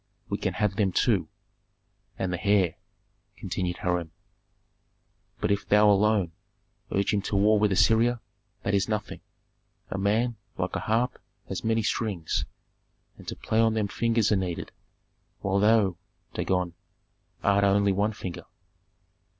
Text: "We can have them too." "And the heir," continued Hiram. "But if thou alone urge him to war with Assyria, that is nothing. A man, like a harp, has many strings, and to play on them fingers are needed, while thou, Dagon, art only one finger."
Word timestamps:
"We 0.29 0.39
can 0.39 0.55
have 0.55 0.77
them 0.77 0.91
too." 0.91 1.27
"And 2.17 2.33
the 2.33 2.43
heir," 2.43 2.73
continued 3.37 3.77
Hiram. 3.77 4.11
"But 5.39 5.51
if 5.51 5.69
thou 5.69 5.91
alone 5.91 6.31
urge 6.91 7.13
him 7.13 7.21
to 7.21 7.35
war 7.35 7.59
with 7.59 7.71
Assyria, 7.71 8.19
that 8.63 8.73
is 8.73 8.89
nothing. 8.89 9.21
A 9.91 9.99
man, 9.99 10.37
like 10.57 10.75
a 10.75 10.79
harp, 10.79 11.19
has 11.49 11.63
many 11.63 11.83
strings, 11.83 12.45
and 13.19 13.27
to 13.27 13.35
play 13.35 13.59
on 13.59 13.75
them 13.75 13.87
fingers 13.87 14.31
are 14.31 14.35
needed, 14.37 14.71
while 15.41 15.59
thou, 15.59 15.97
Dagon, 16.33 16.73
art 17.43 17.63
only 17.63 17.91
one 17.91 18.13
finger." 18.13 18.45